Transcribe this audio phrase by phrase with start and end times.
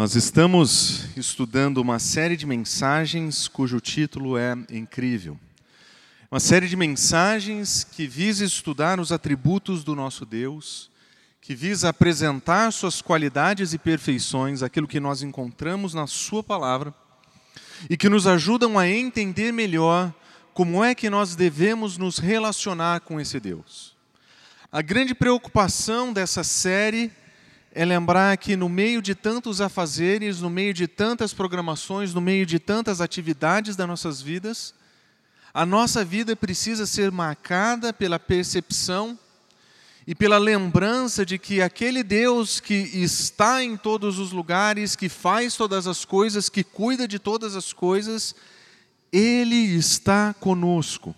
[0.00, 5.38] Nós estamos estudando uma série de mensagens cujo título é Incrível.
[6.30, 10.90] Uma série de mensagens que visa estudar os atributos do nosso Deus,
[11.42, 16.94] que visa apresentar suas qualidades e perfeições, aquilo que nós encontramos na Sua palavra,
[17.90, 20.10] e que nos ajudam a entender melhor
[20.54, 23.94] como é que nós devemos nos relacionar com esse Deus.
[24.72, 27.12] A grande preocupação dessa série
[27.72, 32.44] é lembrar que no meio de tantos afazeres, no meio de tantas programações, no meio
[32.44, 34.74] de tantas atividades das nossas vidas,
[35.54, 39.18] a nossa vida precisa ser marcada pela percepção
[40.06, 45.54] e pela lembrança de que aquele Deus que está em todos os lugares, que faz
[45.54, 48.34] todas as coisas, que cuida de todas as coisas,
[49.12, 51.14] Ele está conosco.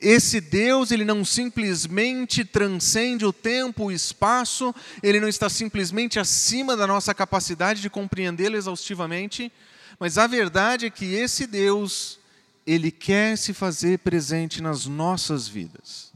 [0.00, 6.76] Esse Deus, ele não simplesmente transcende o tempo, o espaço, ele não está simplesmente acima
[6.76, 9.52] da nossa capacidade de compreendê-lo exaustivamente,
[9.98, 12.18] mas a verdade é que esse Deus,
[12.66, 16.12] ele quer se fazer presente nas nossas vidas.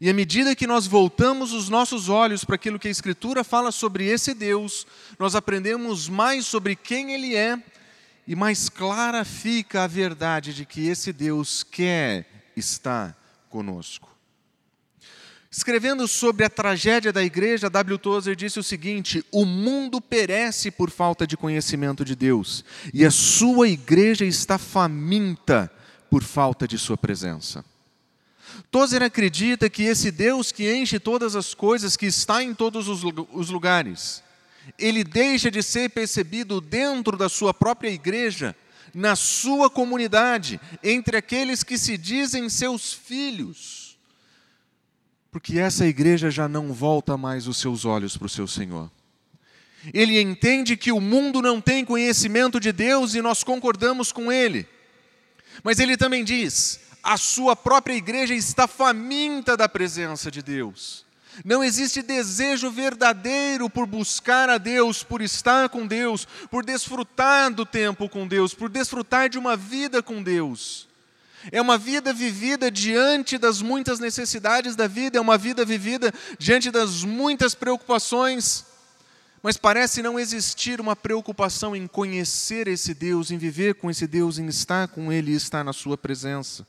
[0.00, 3.72] E à medida que nós voltamos os nossos olhos para aquilo que a Escritura fala
[3.72, 4.86] sobre esse Deus,
[5.18, 7.58] nós aprendemos mais sobre quem Ele é
[8.26, 13.14] e mais clara fica a verdade de que esse Deus quer está
[13.50, 14.16] conosco.
[15.50, 17.98] Escrevendo sobre a tragédia da igreja, W.
[17.98, 23.10] Tozer disse o seguinte: O mundo perece por falta de conhecimento de Deus, e a
[23.10, 25.70] sua igreja está faminta
[26.10, 27.64] por falta de sua presença.
[28.70, 33.50] Tozer acredita que esse Deus que enche todas as coisas, que está em todos os
[33.50, 34.22] lugares,
[34.78, 38.54] ele deixa de ser percebido dentro da sua própria igreja
[38.96, 43.98] na sua comunidade, entre aqueles que se dizem seus filhos,
[45.30, 48.90] porque essa igreja já não volta mais os seus olhos para o seu Senhor.
[49.92, 54.66] Ele entende que o mundo não tem conhecimento de Deus e nós concordamos com ele.
[55.62, 61.05] Mas ele também diz: a sua própria igreja está faminta da presença de Deus.
[61.44, 67.66] Não existe desejo verdadeiro por buscar a Deus, por estar com Deus, por desfrutar do
[67.66, 70.88] tempo com Deus, por desfrutar de uma vida com Deus.
[71.52, 76.70] É uma vida vivida diante das muitas necessidades da vida, é uma vida vivida diante
[76.70, 78.64] das muitas preocupações,
[79.42, 84.38] mas parece não existir uma preocupação em conhecer esse Deus, em viver com esse Deus,
[84.38, 86.66] em estar com Ele e estar na Sua presença.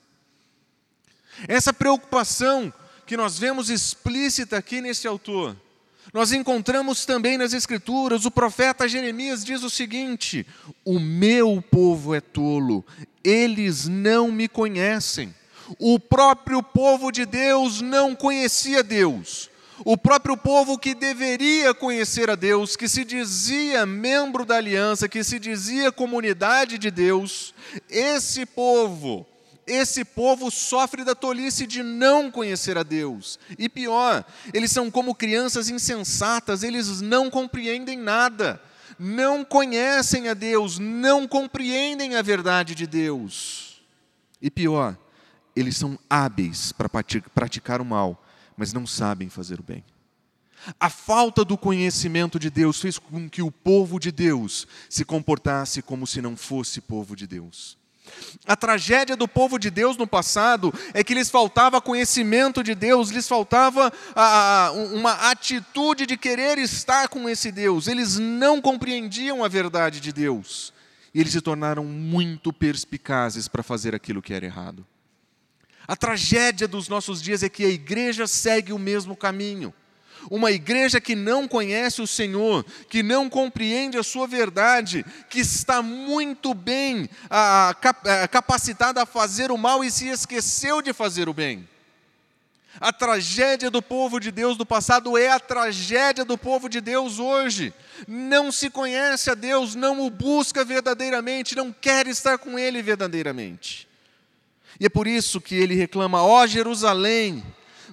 [1.48, 2.72] Essa preocupação
[3.08, 5.56] que nós vemos explícita aqui nesse autor,
[6.14, 10.46] nós encontramos também nas Escrituras, o profeta Jeremias diz o seguinte:
[10.86, 12.86] O meu povo é tolo,
[13.24, 15.34] eles não me conhecem.
[15.80, 19.50] O próprio povo de Deus não conhecia Deus.
[19.86, 25.24] O próprio povo que deveria conhecer a Deus, que se dizia membro da aliança, que
[25.24, 27.54] se dizia comunidade de Deus,
[27.90, 29.26] esse povo
[29.68, 33.38] esse povo sofre da tolice de não conhecer a Deus.
[33.60, 38.62] E pior, eles são como crianças insensatas, eles não compreendem nada,
[38.98, 43.82] não conhecem a Deus, não compreendem a verdade de Deus.
[44.42, 44.98] E pior,
[45.56, 48.24] eles são hábeis para praticar o mal,
[48.56, 49.84] mas não sabem fazer o bem.
[50.80, 55.82] A falta do conhecimento de Deus fez com que o povo de Deus se comportasse
[55.82, 57.77] como se não fosse povo de Deus.
[58.46, 63.10] A tragédia do povo de Deus no passado é que lhes faltava conhecimento de Deus,
[63.10, 67.88] lhes faltava a, uma atitude de querer estar com esse Deus.
[67.88, 70.74] Eles não compreendiam a verdade de Deus.
[71.14, 74.86] E eles se tornaram muito perspicazes para fazer aquilo que era errado.
[75.88, 79.74] A tragédia dos nossos dias é que a igreja segue o mesmo caminho.
[80.30, 85.82] Uma igreja que não conhece o Senhor, que não compreende a sua verdade, que está
[85.82, 91.34] muito bem a, a, capacitada a fazer o mal e se esqueceu de fazer o
[91.34, 91.68] bem.
[92.80, 97.18] A tragédia do povo de Deus do passado é a tragédia do povo de Deus
[97.18, 97.74] hoje.
[98.08, 103.88] Não se conhece a Deus, não o busca verdadeiramente, não quer estar com Ele verdadeiramente.
[104.80, 107.44] E é por isso que ele reclama: ó oh, Jerusalém,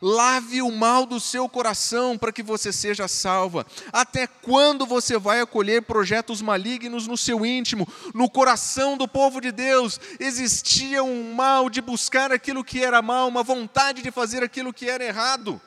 [0.00, 3.66] Lave o mal do seu coração para que você seja salva.
[3.92, 7.86] Até quando você vai acolher projetos malignos no seu íntimo?
[8.14, 13.28] No coração do povo de Deus existia um mal de buscar aquilo que era mal,
[13.28, 15.60] uma vontade de fazer aquilo que era errado.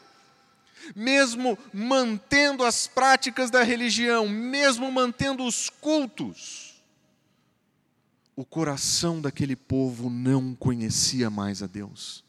[0.95, 6.81] Mesmo mantendo as práticas da religião, mesmo mantendo os cultos,
[8.35, 12.26] o coração daquele povo não conhecia mais a Deus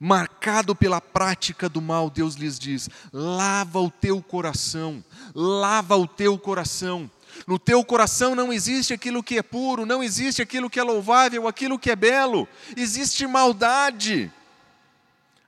[0.00, 5.04] marcado pela prática do mal, Deus lhes diz: lava o teu coração,
[5.34, 7.10] lava o teu coração.
[7.46, 11.46] No teu coração não existe aquilo que é puro, não existe aquilo que é louvável,
[11.46, 14.32] aquilo que é belo, existe maldade.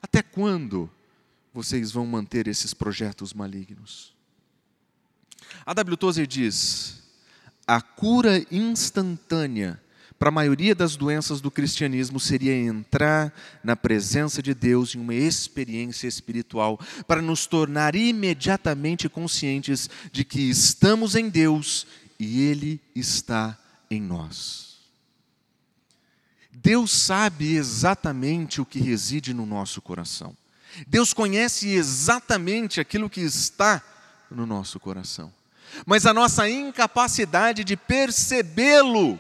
[0.03, 0.91] Até quando
[1.53, 4.15] vocês vão manter esses projetos malignos?
[5.67, 5.97] A W.
[5.97, 7.03] Tozer diz:
[7.67, 9.81] a cura instantânea
[10.21, 13.33] para a maioria das doenças do cristianismo seria entrar
[13.65, 20.43] na presença de Deus em uma experiência espiritual, para nos tornar imediatamente conscientes de que
[20.43, 21.87] estamos em Deus
[22.19, 23.59] e Ele está
[23.91, 24.77] em nós.
[26.53, 30.37] Deus sabe exatamente o que reside no nosso coração.
[30.87, 33.83] Deus conhece exatamente aquilo que está
[34.31, 35.33] no nosso coração.
[35.87, 39.19] Mas a nossa incapacidade de percebê-lo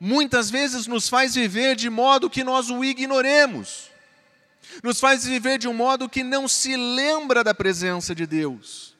[0.00, 3.90] muitas vezes nos faz viver de modo que nós o ignoremos,
[4.82, 8.94] nos faz viver de um modo que não se lembra da presença de Deus.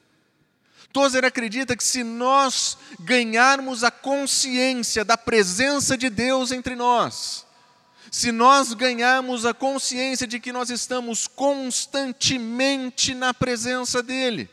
[0.91, 7.45] Tozer acredita que se nós ganharmos a consciência da presença de Deus entre nós,
[8.09, 14.49] se nós ganharmos a consciência de que nós estamos constantemente na presença dEle,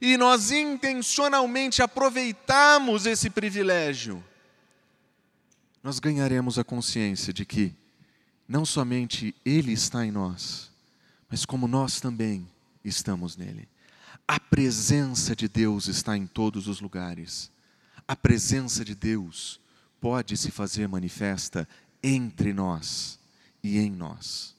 [0.00, 4.24] e nós intencionalmente aproveitarmos esse privilégio,
[5.82, 7.74] nós ganharemos a consciência de que
[8.46, 10.70] não somente Ele está em nós,
[11.28, 12.46] mas como nós também
[12.84, 13.68] estamos nele.
[14.26, 17.50] A presença de Deus está em todos os lugares.
[18.06, 19.60] A presença de Deus
[20.00, 21.68] pode se fazer manifesta
[22.02, 23.18] entre nós
[23.62, 24.54] e em nós.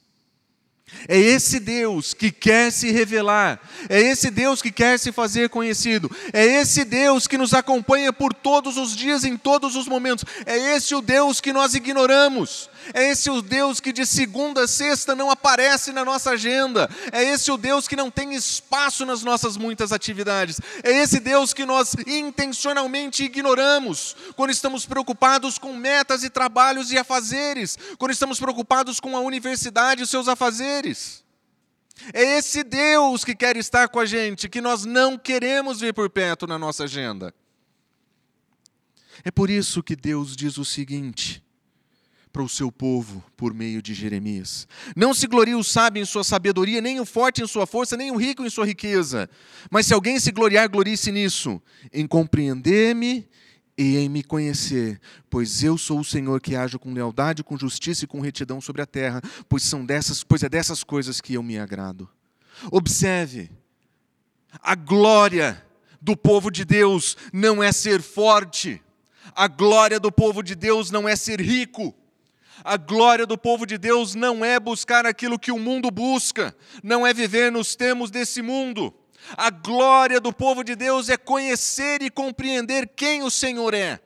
[1.07, 3.59] É esse Deus que quer se revelar,
[3.89, 8.33] é esse Deus que quer se fazer conhecido, é esse Deus que nos acompanha por
[8.33, 13.09] todos os dias, em todos os momentos, é esse o Deus que nós ignoramos, é
[13.09, 16.89] esse o Deus que de segunda a sexta não aparece na nossa agenda.
[17.11, 20.59] É esse o Deus que não tem espaço nas nossas muitas atividades.
[20.83, 26.97] É esse Deus que nós intencionalmente ignoramos quando estamos preocupados com metas e trabalhos e
[26.97, 31.23] afazeres, quando estamos preocupados com a universidade e os seus afazeres.
[32.13, 36.09] É esse Deus que quer estar com a gente, que nós não queremos ver por
[36.09, 37.33] perto na nossa agenda.
[39.23, 41.43] É por isso que Deus diz o seguinte:
[42.31, 44.67] para o seu povo por meio de Jeremias.
[44.95, 48.11] Não se glorie o sábio em sua sabedoria, nem o forte em sua força, nem
[48.11, 49.29] o rico em sua riqueza.
[49.69, 51.61] Mas se alguém se gloriar, glorie-se nisso,
[51.91, 53.27] em compreender-me
[53.77, 54.99] e em me conhecer,
[55.29, 58.81] pois eu sou o Senhor que ajo com lealdade, com justiça e com retidão sobre
[58.81, 62.07] a terra, pois são dessas, pois é dessas coisas que eu me agrado.
[62.71, 63.49] Observe,
[64.61, 65.65] a glória
[66.01, 68.81] do povo de Deus não é ser forte.
[69.33, 71.95] A glória do povo de Deus não é ser rico.
[72.63, 77.05] A glória do povo de Deus não é buscar aquilo que o mundo busca, não
[77.05, 78.93] é viver nos termos desse mundo.
[79.37, 83.99] A glória do povo de Deus é conhecer e compreender quem o Senhor é.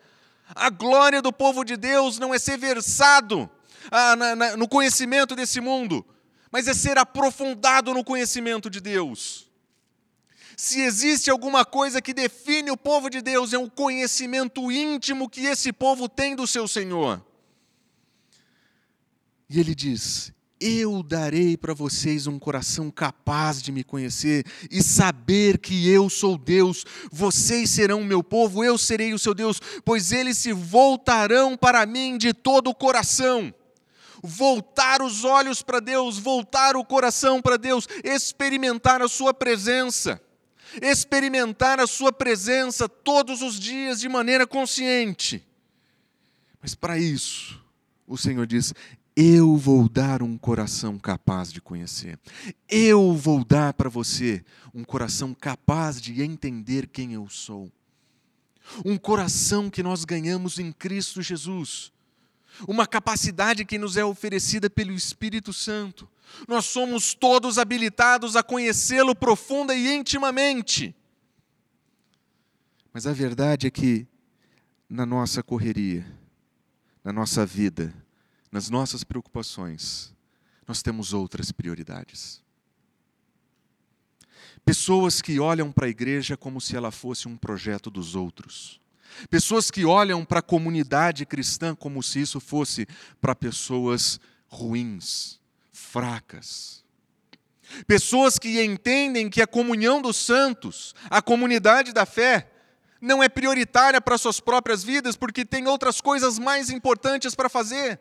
[0.53, 3.49] A glória do povo de Deus não é ser versado
[3.91, 6.05] ah, na, na, no conhecimento desse mundo,
[6.51, 9.49] mas é ser aprofundado no conhecimento de Deus.
[10.55, 15.45] Se existe alguma coisa que define o povo de Deus, é o conhecimento íntimo que
[15.45, 17.24] esse povo tem do seu Senhor.
[19.49, 25.59] E ele diz: Eu darei para vocês um coração capaz de me conhecer e saber
[25.59, 26.85] que eu sou Deus.
[27.11, 32.17] Vocês serão meu povo, eu serei o seu Deus, pois eles se voltarão para mim
[32.17, 33.53] de todo o coração.
[34.23, 40.21] Voltar os olhos para Deus, voltar o coração para Deus, experimentar a Sua presença
[40.81, 45.45] experimentar a Sua presença todos os dias de maneira consciente.
[46.61, 47.61] Mas para isso,
[48.07, 48.73] o Senhor diz:
[49.15, 52.19] eu vou dar um coração capaz de conhecer.
[52.67, 54.43] Eu vou dar para você
[54.73, 57.71] um coração capaz de entender quem eu sou.
[58.83, 61.93] Um coração que nós ganhamos em Cristo Jesus.
[62.67, 66.09] Uma capacidade que nos é oferecida pelo Espírito Santo.
[66.45, 70.93] Nós somos todos habilitados a conhecê-lo profunda e intimamente.
[72.91, 74.05] Mas a verdade é que,
[74.89, 76.05] na nossa correria,
[77.03, 77.93] na nossa vida,
[78.55, 80.13] nas nossas preocupações,
[80.65, 82.41] nós temos outras prioridades.
[84.63, 88.79] Pessoas que olham para a igreja como se ela fosse um projeto dos outros.
[89.29, 92.87] Pessoas que olham para a comunidade cristã como se isso fosse
[93.19, 95.37] para pessoas ruins,
[95.73, 96.81] fracas.
[97.85, 102.49] Pessoas que entendem que a comunhão dos santos, a comunidade da fé,
[103.01, 107.99] não é prioritária para suas próprias vidas porque tem outras coisas mais importantes para fazer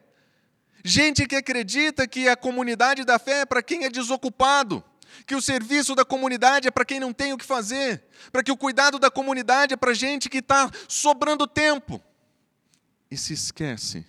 [0.87, 4.85] Gente que acredita que a comunidade da fé é para quem é desocupado,
[5.27, 8.53] que o serviço da comunidade é para quem não tem o que fazer, para que
[8.53, 12.03] o cuidado da comunidade é para gente que está sobrando tempo.
[13.11, 14.05] E se esquece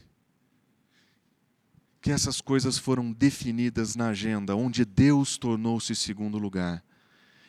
[2.01, 6.83] que essas coisas foram definidas na agenda, onde Deus tornou-se segundo lugar.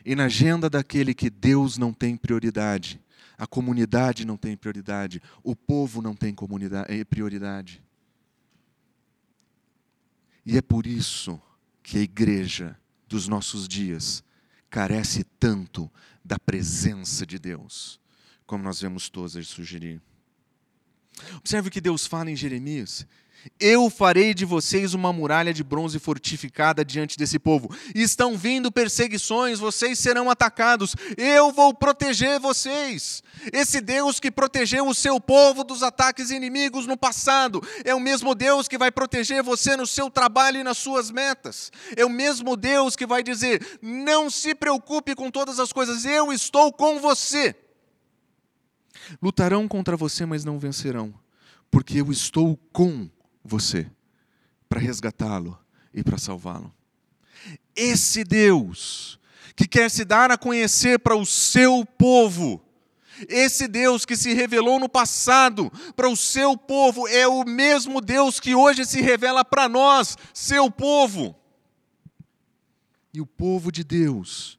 [0.05, 3.03] E na agenda daquele que Deus não tem prioridade,
[3.37, 6.33] a comunidade não tem prioridade, o povo não tem
[6.89, 7.86] eh, prioridade.
[10.47, 11.43] E é por isso
[11.83, 14.23] que a igreja dos nossos dias
[14.71, 15.91] carece tanto
[16.25, 18.01] da presença de Deus,
[18.47, 20.01] como nós vemos Tozer sugerir.
[21.35, 23.05] Observe o que Deus fala em Jeremias.
[23.59, 27.75] Eu farei de vocês uma muralha de bronze fortificada diante desse povo.
[27.95, 30.95] Estão vindo perseguições, vocês serão atacados.
[31.17, 33.23] Eu vou proteger vocês.
[33.53, 38.35] Esse Deus que protegeu o seu povo dos ataques inimigos no passado, é o mesmo
[38.35, 41.71] Deus que vai proteger você no seu trabalho e nas suas metas.
[41.97, 46.33] É o mesmo Deus que vai dizer: não se preocupe com todas as coisas, eu
[46.33, 47.55] estou com você.
[49.23, 51.15] Lutarão contra você, mas não vencerão,
[51.71, 53.09] porque eu estou com
[53.47, 53.91] você
[54.69, 55.59] para resgatá-lo
[55.95, 56.73] e para salvá-lo.
[57.75, 59.19] Esse Deus
[59.55, 62.63] que quer se dar a conhecer para o seu povo,
[63.29, 68.39] esse Deus que se revelou no passado para o seu povo, é o mesmo Deus
[68.39, 71.35] que hoje se revela para nós, seu povo.
[73.15, 74.59] E o povo de Deus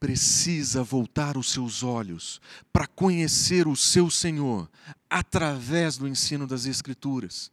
[0.00, 2.40] precisa voltar os seus olhos
[2.72, 4.68] para conhecer o seu Senhor
[5.10, 7.52] através do ensino das Escrituras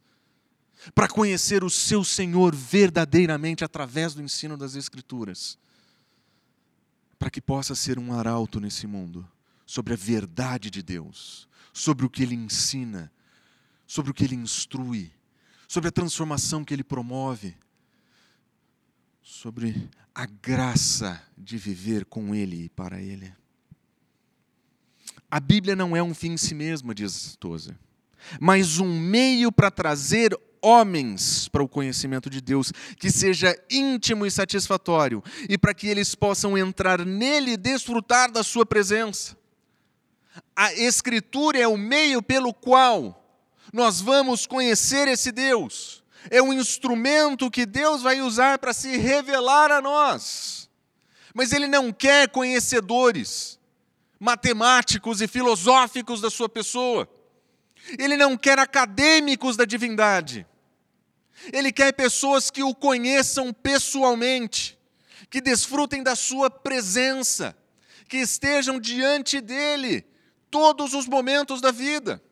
[0.94, 5.58] para conhecer o seu Senhor verdadeiramente através do ensino das Escrituras,
[7.18, 9.28] para que possa ser um arauto nesse mundo
[9.66, 13.12] sobre a verdade de Deus, sobre o que Ele ensina,
[13.86, 15.12] sobre o que Ele instrui,
[15.68, 17.54] sobre a transformação que Ele promove,
[19.22, 23.32] sobre a graça de viver com Ele e para Ele.
[25.30, 27.78] A Bíblia não é um fim em si mesma, diz Tozer,
[28.40, 34.30] mas um meio para trazer homens para o conhecimento de Deus, que seja íntimo e
[34.30, 39.36] satisfatório, e para que eles possam entrar nele e desfrutar da sua presença.
[40.54, 43.16] A Escritura é o meio pelo qual
[43.72, 49.70] nós vamos conhecer esse Deus, é um instrumento que Deus vai usar para se revelar
[49.70, 50.68] a nós.
[51.34, 53.58] Mas Ele não quer conhecedores
[54.18, 57.08] matemáticos e filosóficos da sua pessoa.
[57.98, 60.46] Ele não quer acadêmicos da divindade.
[61.52, 64.78] Ele quer pessoas que o conheçam pessoalmente,
[65.28, 67.56] que desfrutem da sua presença,
[68.08, 70.04] que estejam diante dele
[70.50, 72.22] todos os momentos da vida,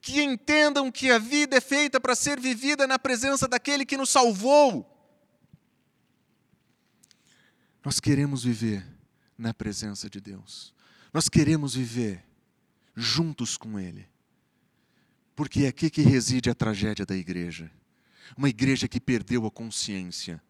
[0.00, 4.10] que entendam que a vida é feita para ser vivida na presença daquele que nos
[4.10, 4.92] salvou.
[7.84, 8.84] Nós queremos viver
[9.38, 10.74] na presença de Deus.
[11.12, 12.24] Nós queremos viver
[12.94, 14.08] juntos com Ele.
[15.34, 17.70] Porque é aqui que reside a tragédia da igreja.
[18.36, 20.42] Uma igreja que perdeu a consciência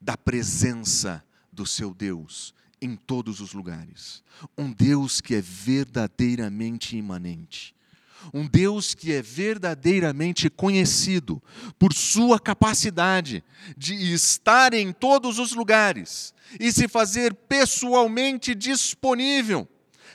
[0.00, 4.22] da presença do seu Deus em todos os lugares.
[4.56, 7.74] Um Deus que é verdadeiramente imanente.
[8.32, 11.42] Um Deus que é verdadeiramente conhecido
[11.78, 13.44] por sua capacidade
[13.76, 19.68] de estar em todos os lugares e se fazer pessoalmente disponível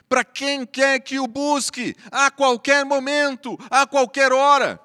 [0.08, 4.80] para quem quer que o busque, a qualquer momento, a qualquer hora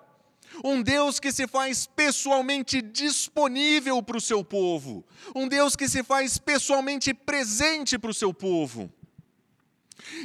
[0.63, 6.03] um Deus que se faz pessoalmente disponível para o seu povo, um Deus que se
[6.03, 8.93] faz pessoalmente presente para o seu povo.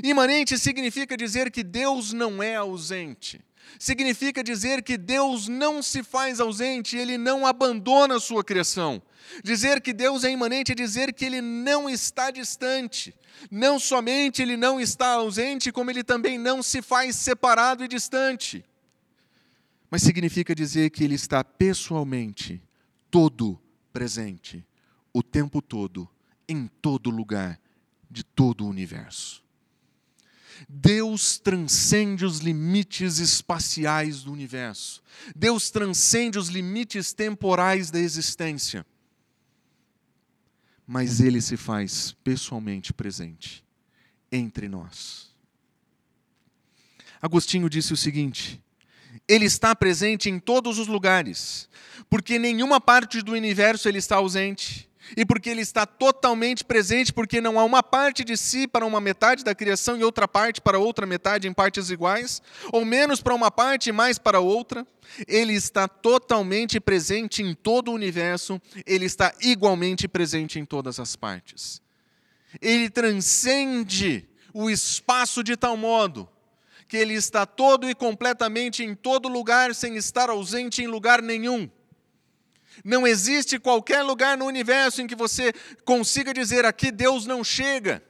[0.04, 3.40] Imanente significa dizer que Deus não é ausente.
[3.78, 9.02] Significa dizer que Deus não se faz ausente, ele não abandona a sua criação.
[9.44, 13.14] Dizer que Deus é imanente é dizer que ele não está distante.
[13.50, 18.66] Não somente ele não está ausente, como ele também não se faz separado e distante
[19.90, 22.62] mas significa dizer que Ele está pessoalmente,
[23.10, 23.60] todo
[23.92, 24.66] presente,
[25.14, 26.08] o tempo todo,
[26.48, 27.60] em todo lugar,
[28.10, 29.44] de todo o universo.
[30.68, 35.02] Deus transcende os limites espaciais do universo.
[35.36, 38.86] Deus transcende os limites temporais da existência.
[40.86, 43.64] Mas Ele se faz pessoalmente presente
[44.32, 45.30] entre nós.
[47.22, 48.62] Agostinho disse o seguinte:
[49.28, 51.70] ele está presente em todos os lugares,
[52.10, 57.42] porque nenhuma parte do universo ele está ausente, e porque ele está totalmente presente, porque
[57.42, 60.78] não há uma parte de si para uma metade da criação e outra parte para
[60.78, 64.86] outra metade em partes iguais, ou menos para uma parte e mais para outra.
[65.28, 71.16] Ele está totalmente presente em todo o universo, ele está igualmente presente em todas as
[71.16, 71.82] partes.
[72.62, 76.28] Ele transcende o espaço de tal modo
[76.90, 81.70] que ele está todo e completamente em todo lugar, sem estar ausente em lugar nenhum.
[82.84, 85.54] Não existe qualquer lugar no universo em que você
[85.86, 88.04] consiga dizer aqui Deus não chega.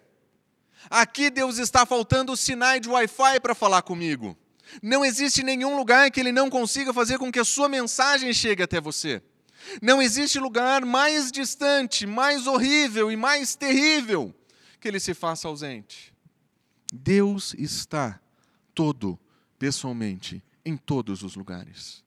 [0.90, 4.38] Aqui Deus está faltando o sinal de Wi-Fi para falar comigo.
[4.82, 8.64] Não existe nenhum lugar que ele não consiga fazer com que a sua mensagem chegue
[8.64, 9.22] até você.
[9.82, 14.34] Não existe lugar mais distante, mais horrível e mais terrível
[14.80, 16.14] que ele se faça ausente.
[16.94, 18.22] Deus está
[18.74, 19.20] todo,
[19.58, 22.04] pessoalmente, em todos os lugares.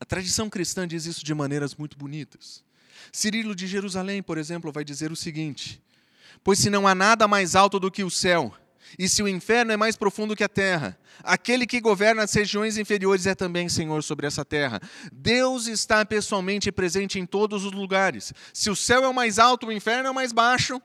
[0.00, 2.64] A tradição cristã diz isso de maneiras muito bonitas.
[3.12, 5.82] Cirilo de Jerusalém, por exemplo, vai dizer o seguinte:
[6.42, 8.54] Pois se não há nada mais alto do que o céu,
[8.98, 12.76] e se o inferno é mais profundo que a terra, aquele que governa as regiões
[12.76, 14.80] inferiores é também Senhor sobre essa terra.
[15.12, 18.32] Deus está pessoalmente presente em todos os lugares.
[18.52, 20.80] Se o céu é o mais alto, o inferno é o mais baixo,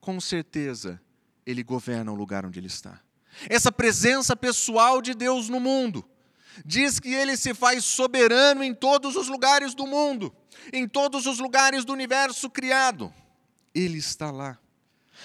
[0.00, 1.00] com certeza
[1.46, 3.00] ele governa o lugar onde ele está.
[3.48, 6.04] Essa presença pessoal de Deus no mundo
[6.64, 10.34] diz que ele se faz soberano em todos os lugares do mundo,
[10.72, 13.12] em todos os lugares do universo criado.
[13.74, 14.58] Ele está lá.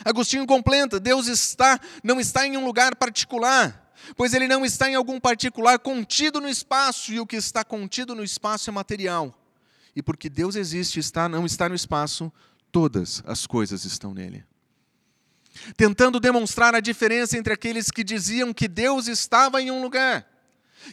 [0.03, 4.95] Agostinho completa: Deus está, não está em um lugar particular, pois ele não está em
[4.95, 9.33] algum particular contido no espaço, e o que está contido no espaço é material.
[9.95, 12.31] E porque Deus existe, está, não está no espaço,
[12.72, 14.43] todas as coisas estão nele.
[15.77, 20.27] Tentando demonstrar a diferença entre aqueles que diziam que Deus estava em um lugar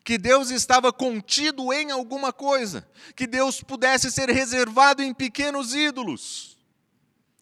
[0.04, 6.56] que Deus estava contido em alguma coisa, que Deus pudesse ser reservado em pequenos ídolos.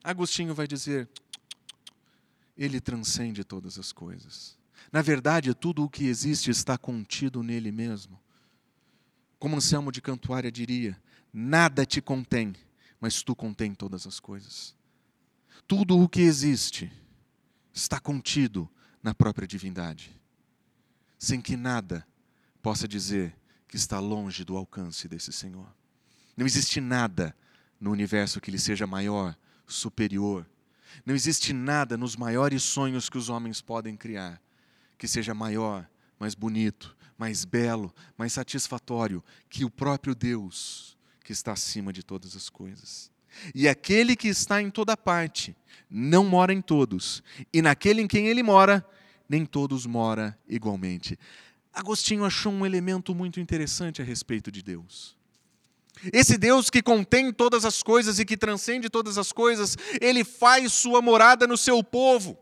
[0.03, 1.09] Agostinho vai dizer:
[2.57, 4.57] ele transcende todas as coisas.
[4.91, 8.19] Na verdade, tudo o que existe está contido nele mesmo.
[9.39, 11.01] Como Anselmo de Cantuária diria:
[11.33, 12.55] nada te contém,
[13.01, 14.75] mas tu contém todas as coisas.
[15.67, 16.91] Tudo o que existe
[17.79, 18.69] está contido
[19.03, 20.21] na própria divindade,
[21.19, 22.07] sem que nada
[22.61, 25.73] possa dizer que está longe do alcance desse Senhor.
[26.37, 27.35] Não existe nada
[27.81, 29.37] no universo que lhe seja maior,
[29.67, 30.49] superior.
[31.05, 34.41] Não existe nada nos maiores sonhos que os homens podem criar
[34.99, 35.89] que seja maior,
[36.19, 42.35] mais bonito, mais belo, mais satisfatório que o próprio Deus que está acima de todas
[42.35, 43.11] as coisas.
[43.55, 45.57] E aquele que está em toda parte
[45.91, 48.85] não mora em todos, e naquele em quem ele mora,
[49.29, 51.19] nem todos mora igualmente.
[51.73, 55.17] Agostinho achou um elemento muito interessante a respeito de Deus.
[56.13, 60.73] Esse Deus que contém todas as coisas e que transcende todas as coisas, ele faz
[60.73, 62.39] sua morada no seu povo.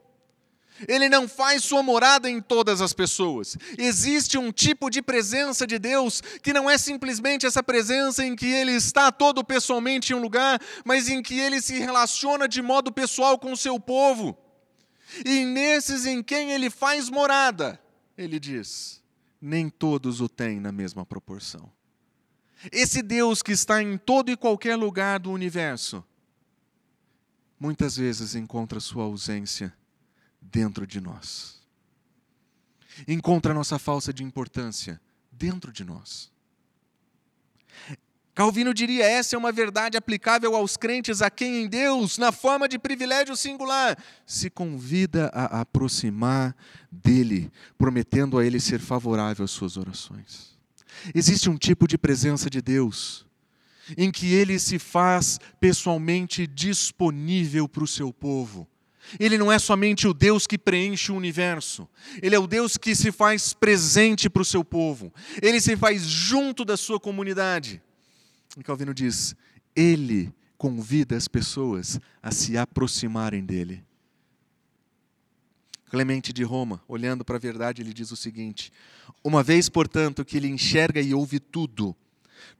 [0.87, 3.57] Ele não faz sua morada em todas as pessoas.
[3.79, 8.47] Existe um tipo de presença de Deus que não é simplesmente essa presença em que
[8.47, 12.93] ele está todo pessoalmente em um lugar, mas em que ele se relaciona de modo
[12.93, 14.37] pessoal com o seu povo.
[15.25, 17.81] E nesses em quem ele faz morada,
[18.19, 19.03] ele diz:
[19.41, 21.71] nem todos o têm na mesma proporção.
[22.73, 26.05] Esse Deus que está em todo e qualquer lugar do universo,
[27.59, 29.73] muitas vezes encontra sua ausência
[30.51, 31.61] dentro de nós.
[33.07, 36.31] Encontra nossa falsa de importância dentro de nós.
[38.35, 42.69] Calvino diria: essa é uma verdade aplicável aos crentes a quem em Deus, na forma
[42.69, 46.55] de privilégio singular, se convida a aproximar
[46.91, 50.57] dele, prometendo a ele ser favorável às suas orações.
[51.15, 53.27] Existe um tipo de presença de Deus
[53.97, 58.67] em que ele se faz pessoalmente disponível para o seu povo.
[59.19, 61.89] Ele não é somente o Deus que preenche o universo,
[62.23, 66.03] ele é o Deus que se faz presente para o seu povo, ele se faz
[66.03, 67.83] junto da sua comunidade.
[68.57, 69.35] E Calvino diz:
[69.75, 73.85] ele convida as pessoas a se aproximarem dele.
[75.89, 78.73] Clemente de Roma, olhando para a verdade, ele diz o seguinte:
[79.23, 81.95] Uma vez, portanto, que ele enxerga e ouve tudo,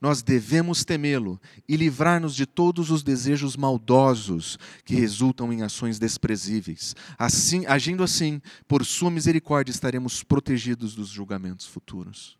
[0.01, 6.95] nós devemos temê-lo e livrar-nos de todos os desejos maldosos que resultam em ações desprezíveis.
[7.19, 12.37] Assim, agindo assim, por sua misericórdia estaremos protegidos dos julgamentos futuros.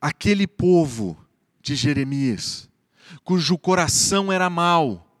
[0.00, 1.16] Aquele povo
[1.62, 2.68] de Jeremias,
[3.22, 5.11] cujo coração era mau,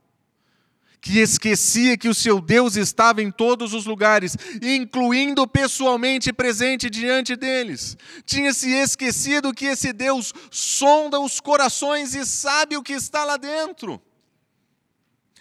[1.02, 7.34] que esquecia que o seu Deus estava em todos os lugares, incluindo pessoalmente presente diante
[7.34, 7.96] deles.
[8.24, 13.36] Tinha se esquecido que esse Deus sonda os corações e sabe o que está lá
[13.36, 14.00] dentro.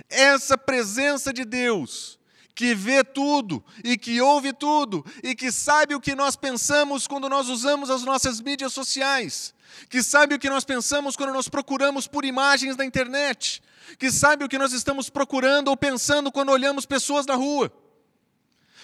[0.09, 2.19] Essa presença de Deus,
[2.55, 7.29] que vê tudo e que ouve tudo e que sabe o que nós pensamos quando
[7.29, 9.53] nós usamos as nossas mídias sociais,
[9.91, 13.61] que sabe o que nós pensamos quando nós procuramos por imagens na internet,
[13.97, 17.71] que sabe o que nós estamos procurando ou pensando quando olhamos pessoas na rua.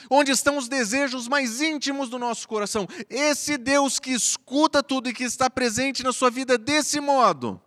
[0.10, 2.88] Onde estão os desejos mais íntimos do nosso coração?
[3.10, 7.60] Esse Deus que escuta tudo e que está presente na sua vida desse modo,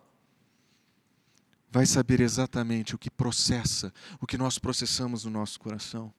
[1.71, 6.13] vai saber exatamente o que processa, o que nós processamos no nosso coração.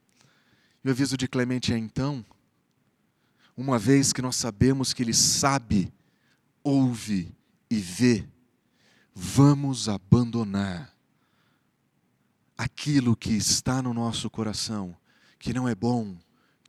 [0.84, 2.26] E o aviso de Clemente é então,
[3.56, 5.94] uma vez que nós sabemos que Ele sabe,
[6.64, 7.36] ouve
[7.70, 8.28] e vê,
[9.14, 10.96] vamos abandonar
[12.62, 14.96] aquilo que está no nosso coração,
[15.40, 16.16] que não é bom,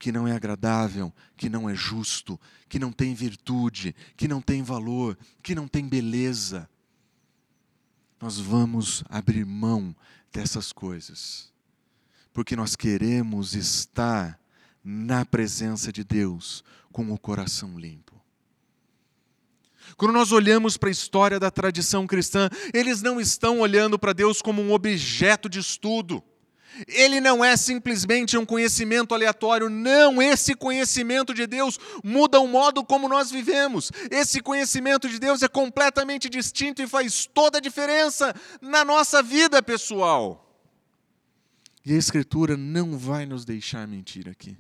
[0.01, 4.63] que não é agradável, que não é justo, que não tem virtude, que não tem
[4.63, 6.67] valor, que não tem beleza.
[8.19, 9.95] Nós vamos abrir mão
[10.33, 11.53] dessas coisas,
[12.33, 14.41] porque nós queremos estar
[14.83, 18.19] na presença de Deus com o coração limpo.
[19.97, 24.41] Quando nós olhamos para a história da tradição cristã, eles não estão olhando para Deus
[24.41, 26.23] como um objeto de estudo.
[26.89, 32.83] Ele não é simplesmente um conhecimento aleatório, não, esse conhecimento de Deus muda o modo
[32.83, 33.93] como nós vivemos.
[34.11, 39.63] Esse conhecimento de Deus é completamente distinto e faz toda a diferença na nossa vida
[39.63, 40.39] pessoal.
[41.85, 44.57] E a Escritura não vai nos deixar mentir aqui.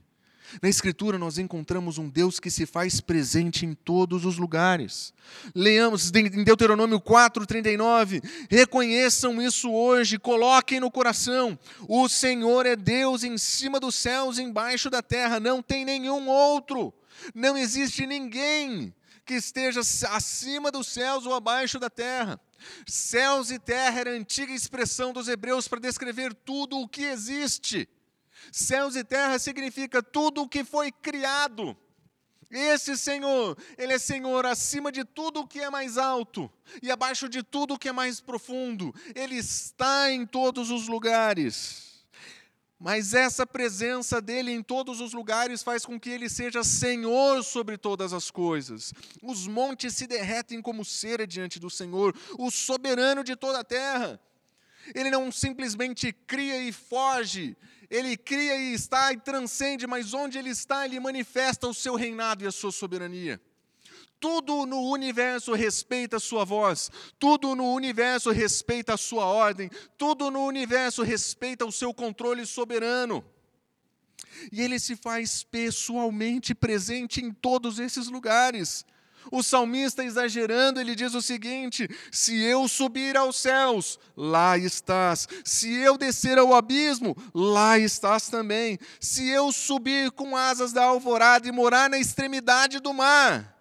[0.61, 5.15] Na Escritura nós encontramos um Deus que se faz presente em todos os lugares.
[5.55, 11.59] Leamos em Deuteronômio 4:39, reconheçam isso hoje, coloquem no coração.
[11.88, 16.93] O Senhor é Deus em cima dos céus, embaixo da terra, não tem nenhum outro.
[17.35, 18.93] Não existe ninguém
[19.25, 22.41] que esteja acima dos céus ou abaixo da terra.
[22.87, 27.88] Céus e terra era a antiga expressão dos hebreus para descrever tudo o que existe.
[28.51, 31.77] Céus e terra significa tudo o que foi criado.
[32.51, 36.51] Esse Senhor, Ele é Senhor acima de tudo o que é mais alto
[36.83, 38.95] e abaixo de tudo o que é mais profundo.
[39.15, 41.93] Ele está em todos os lugares.
[42.79, 47.79] Mas essa presença dele em todos os lugares faz com que ele seja Senhor sobre
[47.79, 48.93] todas as coisas.
[49.23, 54.21] Os montes se derretem como cera diante do Senhor, o soberano de toda a terra.
[54.95, 57.57] Ele não simplesmente cria e foge,
[57.93, 62.43] ele cria e está e transcende, mas onde ele está, ele manifesta o seu reinado
[62.43, 63.39] e a sua soberania.
[64.19, 70.31] Tudo no universo respeita a sua voz, tudo no universo respeita a sua ordem, tudo
[70.31, 73.23] no universo respeita o seu controle soberano.
[74.51, 78.87] E ele se faz pessoalmente presente em todos esses lugares.
[79.31, 85.29] O salmista, exagerando, ele diz o seguinte: Se eu subir aos céus, lá estás.
[85.45, 88.79] Se eu descer ao abismo, lá estás também.
[89.01, 93.53] Se eu subir com asas da alvorada e morar na extremidade do mar,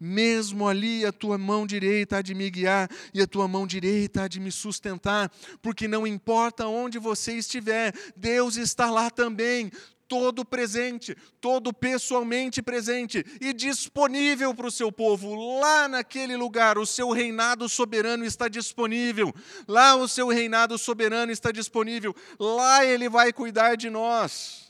[0.00, 4.22] mesmo ali a tua mão direita há de me guiar e a tua mão direita
[4.22, 9.70] há de me sustentar, porque não importa onde você estiver, Deus está lá também
[10.08, 15.60] todo presente, todo pessoalmente presente e disponível para o seu povo.
[15.60, 19.32] Lá naquele lugar, o seu reinado soberano está disponível.
[19.68, 22.16] Lá o seu reinado soberano está disponível.
[22.38, 24.66] Lá ele vai cuidar de nós.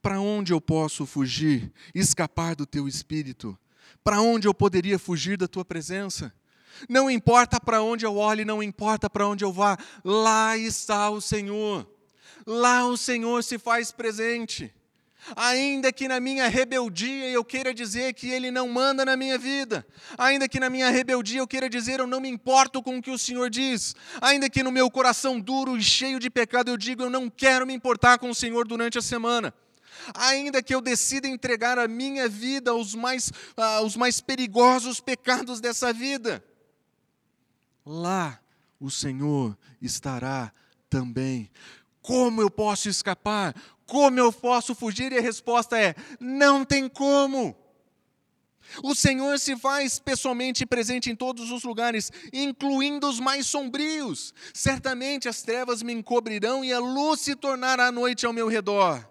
[0.00, 3.58] Para onde eu posso fugir, escapar do teu espírito?
[4.04, 6.32] Para onde eu poderia fugir da tua presença?
[6.88, 11.20] Não importa para onde eu olhe, não importa para onde eu vá, lá está o
[11.20, 11.95] Senhor.
[12.46, 14.72] Lá o Senhor se faz presente.
[15.34, 19.84] Ainda que na minha rebeldia eu queira dizer que Ele não manda na minha vida,
[20.16, 23.10] ainda que na minha rebeldia eu queira dizer eu não me importo com o que
[23.10, 27.02] o Senhor diz, ainda que no meu coração duro e cheio de pecado eu digo
[27.02, 29.52] eu não quero me importar com o Senhor durante a semana,
[30.14, 35.92] ainda que eu decida entregar a minha vida aos mais, aos mais perigosos pecados dessa
[35.92, 36.44] vida,
[37.84, 38.38] lá
[38.78, 40.52] o Senhor estará
[40.88, 41.50] também.
[42.06, 43.52] Como eu posso escapar?
[43.84, 45.10] Como eu posso fugir?
[45.10, 47.56] E a resposta é: não tem como.
[48.80, 54.32] O Senhor se faz pessoalmente presente em todos os lugares, incluindo os mais sombrios.
[54.54, 59.04] Certamente as trevas me encobrirão e a luz se tornará noite ao meu redor.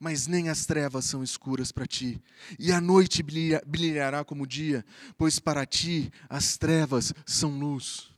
[0.00, 2.20] Mas nem as trevas são escuras para ti,
[2.58, 3.22] e a noite
[3.66, 4.84] brilhará como dia,
[5.18, 8.10] pois para ti as trevas são luz.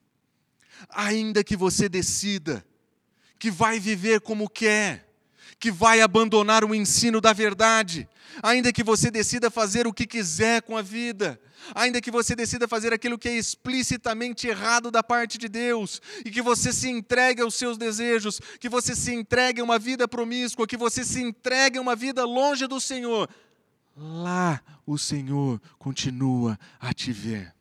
[0.88, 2.64] Ainda que você decida
[3.38, 5.08] que vai viver como quer,
[5.58, 8.08] que vai abandonar o ensino da verdade,
[8.42, 11.40] ainda que você decida fazer o que quiser com a vida,
[11.74, 16.30] ainda que você decida fazer aquilo que é explicitamente errado da parte de Deus, e
[16.30, 20.66] que você se entregue aos seus desejos, que você se entregue a uma vida promíscua,
[20.66, 23.28] que você se entregue a uma vida longe do Senhor,
[23.96, 27.54] lá o Senhor continua a te ver.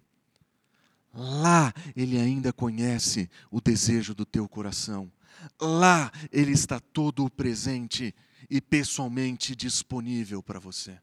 [1.13, 5.11] Lá Ele ainda conhece o desejo do teu coração.
[5.59, 8.13] Lá Ele está todo presente
[8.49, 10.99] e pessoalmente disponível para você.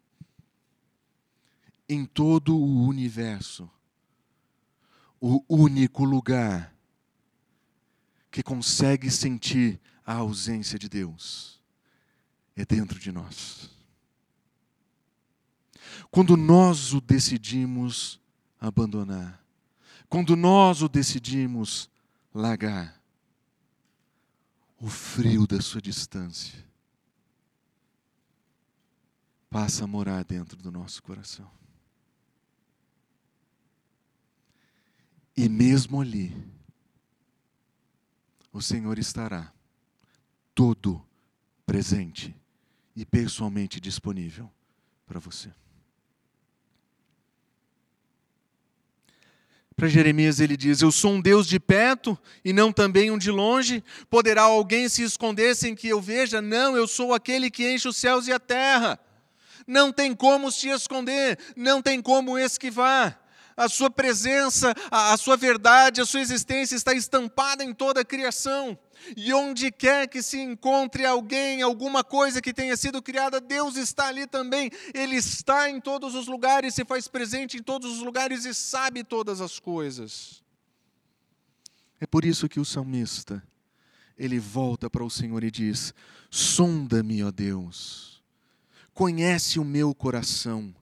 [1.88, 3.68] Em todo o universo,
[5.20, 6.74] o único lugar
[8.30, 11.60] que consegue sentir a ausência de Deus
[12.56, 13.70] é dentro de nós.
[16.10, 18.20] Quando nós o decidimos
[18.60, 19.44] abandonar,
[20.08, 21.90] quando nós o decidimos
[22.34, 22.99] largar,
[24.80, 26.58] o frio da sua distância
[29.50, 31.50] passa a morar dentro do nosso coração.
[35.36, 36.34] E mesmo ali,
[38.52, 39.52] o Senhor estará
[40.54, 41.04] todo
[41.66, 42.34] presente
[42.96, 44.50] e pessoalmente disponível
[45.06, 45.52] para você.
[49.80, 53.30] Para Jeremias ele diz: Eu sou um Deus de perto e não também um de
[53.30, 53.82] longe.
[54.10, 56.42] Poderá alguém se esconder sem que eu veja?
[56.42, 59.00] Não, eu sou aquele que enche os céus e a terra.
[59.66, 63.18] Não tem como se esconder, não tem como esquivar.
[63.56, 68.04] A sua presença, a, a sua verdade, a sua existência está estampada em toda a
[68.04, 68.78] criação.
[69.16, 74.08] E onde quer que se encontre alguém, alguma coisa que tenha sido criada, Deus está
[74.08, 74.70] ali também.
[74.94, 79.04] Ele está em todos os lugares, se faz presente em todos os lugares e sabe
[79.04, 80.42] todas as coisas.
[82.00, 83.42] É por isso que o salmista,
[84.16, 85.92] ele volta para o Senhor e diz:
[86.30, 88.22] Sonda-me, ó Deus,
[88.94, 90.74] conhece o meu coração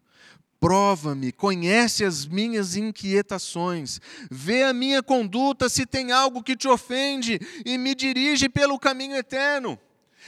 [0.60, 7.38] Prova-me, conhece as minhas inquietações, vê a minha conduta se tem algo que te ofende
[7.64, 9.78] e me dirige pelo caminho eterno.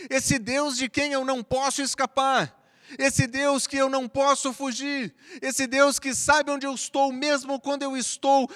[0.09, 2.57] Esse Deus de quem eu não posso escapar,
[2.97, 5.12] esse Deus que eu não posso fugir,
[5.43, 8.49] esse Deus que sabe onde eu estou, mesmo quando eu estou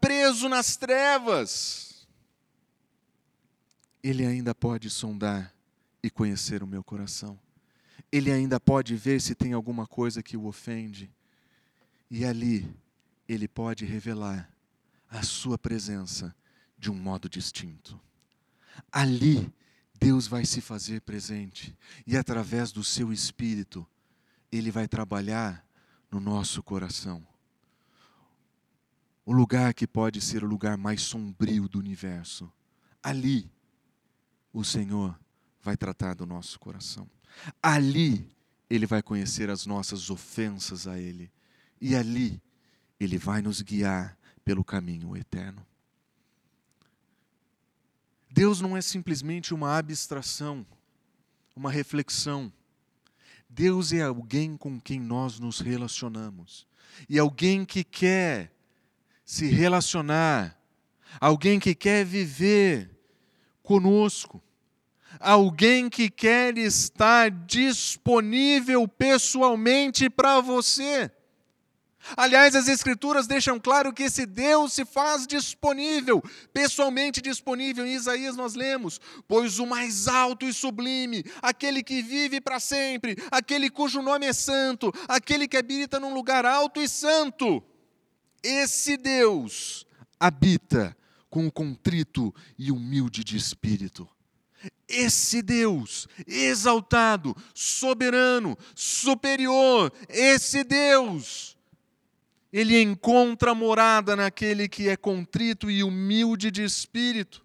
[0.00, 2.06] preso nas trevas.
[4.02, 5.52] Ele ainda pode sondar
[6.02, 7.38] e conhecer o meu coração.
[8.10, 11.10] Ele ainda pode ver se tem alguma coisa que o ofende.
[12.10, 12.74] E ali
[13.28, 14.50] ele pode revelar
[15.10, 16.34] a sua presença
[16.78, 18.00] de um modo distinto.
[18.90, 19.52] Ali
[19.98, 23.86] Deus vai se fazer presente e através do seu espírito
[24.50, 25.66] ele vai trabalhar
[26.10, 27.26] no nosso coração.
[29.26, 32.50] O lugar que pode ser o lugar mais sombrio do universo.
[33.02, 33.50] Ali
[34.52, 35.18] o Senhor
[35.60, 37.08] vai tratar do nosso coração.
[37.62, 38.28] Ali
[38.68, 41.30] ele vai conhecer as nossas ofensas a ele
[41.80, 42.40] e ali
[42.98, 45.64] ele vai nos guiar pelo caminho eterno.
[48.30, 50.66] Deus não é simplesmente uma abstração,
[51.56, 52.52] uma reflexão.
[53.48, 56.66] Deus é alguém com quem nós nos relacionamos.
[57.08, 58.52] E alguém que quer
[59.24, 60.58] se relacionar,
[61.20, 62.90] alguém que quer viver
[63.62, 64.42] conosco
[65.20, 71.10] alguém que quer estar disponível pessoalmente para você.
[72.16, 77.86] Aliás, as Escrituras deixam claro que esse Deus se faz disponível, pessoalmente disponível.
[77.86, 83.16] Em Isaías nós lemos: Pois o mais alto e sublime, aquele que vive para sempre,
[83.30, 87.62] aquele cujo nome é santo, aquele que habita num lugar alto e santo,
[88.42, 89.84] esse Deus
[90.18, 90.96] habita
[91.28, 94.08] com o contrito e humilde de espírito.
[94.88, 101.58] Esse Deus exaltado, soberano, superior, esse Deus,
[102.50, 107.44] ele encontra morada naquele que é contrito e humilde de espírito,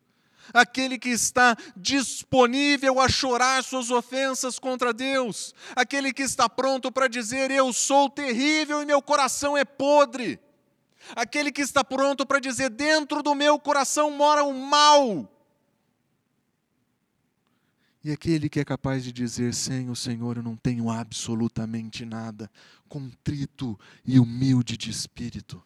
[0.54, 7.10] aquele que está disponível a chorar suas ofensas contra Deus, aquele que está pronto para
[7.10, 10.40] dizer: Eu sou terrível e meu coração é podre,
[11.14, 15.30] aquele que está pronto para dizer: Dentro do meu coração mora o mal
[18.04, 22.52] e aquele que é capaz de dizer: Sem o Senhor eu não tenho absolutamente nada,
[22.90, 25.64] contrito e humilde de espírito.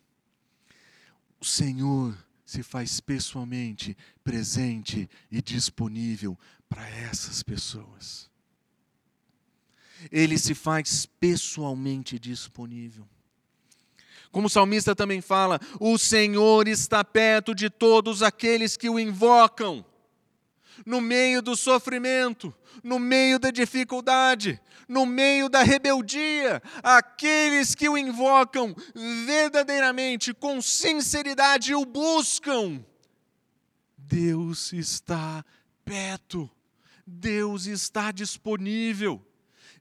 [1.40, 6.38] O Senhor se faz pessoalmente presente e disponível
[6.70, 8.30] para essas pessoas.
[10.12, 13.08] Ele se faz pessoalmente disponível.
[14.32, 19.84] Como o salmista também fala, o Senhor está perto de todos aqueles que o invocam
[20.86, 27.98] no meio do sofrimento, no meio da dificuldade, no meio da rebeldia, aqueles que o
[27.98, 28.76] invocam
[29.26, 32.84] verdadeiramente, com sinceridade, o buscam.
[33.98, 35.44] Deus está
[35.84, 36.50] perto,
[37.06, 39.22] Deus está disponível.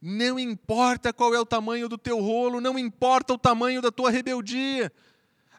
[0.00, 4.10] Não importa qual é o tamanho do teu rolo, não importa o tamanho da tua
[4.10, 4.92] rebeldia,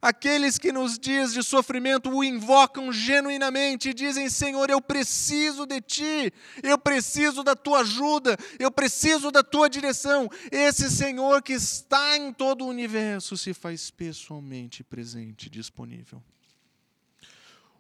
[0.02, 5.82] Aqueles que nos dias de sofrimento o invocam genuinamente e dizem: Senhor, eu preciso de
[5.82, 10.30] ti, eu preciso da tua ajuda, eu preciso da tua direção.
[10.52, 16.22] Esse Senhor que está em todo o universo se faz pessoalmente presente, disponível.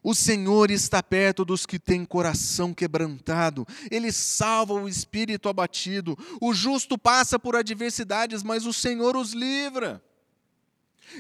[0.03, 6.17] O Senhor está perto dos que têm coração quebrantado, Ele salva o espírito abatido.
[6.39, 10.01] O justo passa por adversidades, mas o Senhor os livra.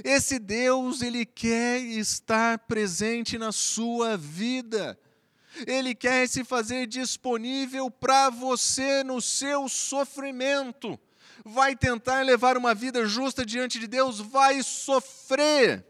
[0.03, 4.99] Esse Deus, ele quer estar presente na sua vida.
[5.65, 10.99] Ele quer se fazer disponível para você no seu sofrimento.
[11.43, 15.85] Vai tentar levar uma vida justa diante de Deus, vai sofrer.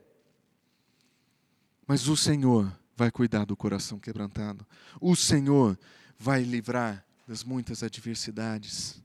[1.86, 4.66] Mas o Senhor vai cuidar do coração quebrantado.
[5.02, 5.78] O Senhor
[6.18, 9.02] vai livrar das muitas adversidades.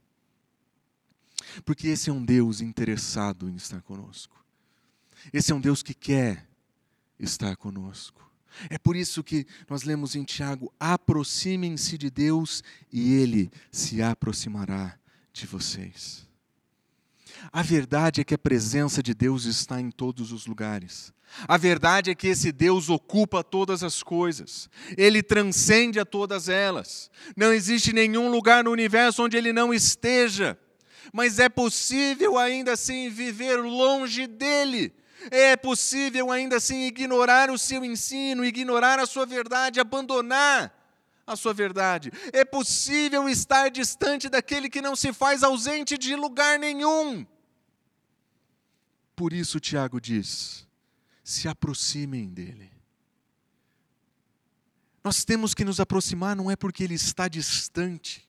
[1.64, 4.41] Porque esse é um Deus interessado em estar conosco.
[5.32, 6.46] Esse é um Deus que quer
[7.18, 8.22] estar conosco.
[8.68, 14.98] É por isso que nós lemos em Tiago: aproximem-se de Deus e Ele se aproximará
[15.32, 16.28] de vocês.
[17.52, 21.12] A verdade é que a presença de Deus está em todos os lugares.
[21.48, 27.10] A verdade é que esse Deus ocupa todas as coisas, ele transcende a todas elas.
[27.34, 30.58] Não existe nenhum lugar no universo onde ele não esteja,
[31.10, 34.92] mas é possível ainda assim viver longe dele
[35.30, 40.72] é possível ainda assim ignorar o seu ensino, ignorar a sua verdade, abandonar
[41.26, 42.10] a sua verdade.
[42.32, 47.26] É possível estar distante daquele que não se faz ausente de lugar nenhum.
[49.14, 50.66] Por isso, Tiago diz:
[51.22, 52.70] se aproximem dele.
[55.04, 58.28] Nós temos que nos aproximar não é porque ele está distante.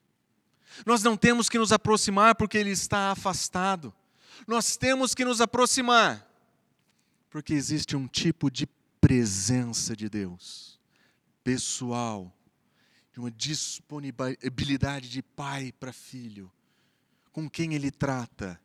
[0.84, 3.94] Nós não temos que nos aproximar porque ele está afastado.
[4.46, 6.28] Nós temos que nos aproximar
[7.34, 8.64] porque existe um tipo de
[9.00, 10.78] presença de Deus,
[11.42, 12.32] pessoal,
[13.12, 16.48] de uma disponibilidade de pai para filho,
[17.32, 18.60] com quem ele trata,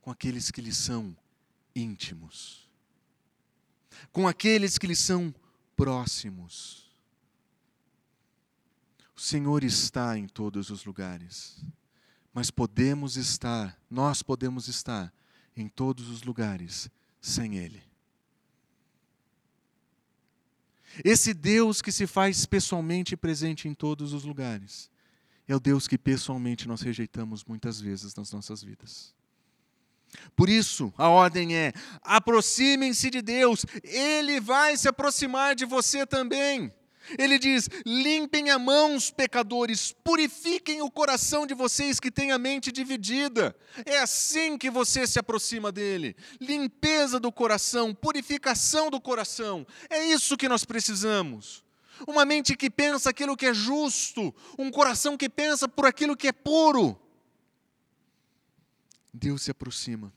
[0.00, 1.16] com aqueles que lhe são
[1.74, 2.70] íntimos,
[4.12, 5.34] com aqueles que lhe são
[5.74, 6.88] próximos.
[9.16, 11.60] O Senhor está em todos os lugares,
[12.32, 15.12] mas podemos estar, nós podemos estar
[15.56, 16.88] em todos os lugares
[17.20, 17.95] sem Ele.
[21.04, 24.90] Esse Deus que se faz pessoalmente presente em todos os lugares,
[25.48, 29.14] é o Deus que pessoalmente nós rejeitamos muitas vezes nas nossas vidas.
[30.34, 36.72] Por isso, a ordem é: aproximem-se de Deus, Ele vai se aproximar de você também.
[37.18, 42.72] Ele diz: limpem a mãos, pecadores, purifiquem o coração de vocês que têm a mente
[42.72, 43.56] dividida.
[43.84, 46.16] É assim que você se aproxima dele.
[46.40, 49.66] Limpeza do coração, purificação do coração.
[49.88, 51.64] É isso que nós precisamos.
[52.06, 56.28] Uma mente que pensa aquilo que é justo, um coração que pensa por aquilo que
[56.28, 57.00] é puro.
[59.14, 60.12] Deus se aproxima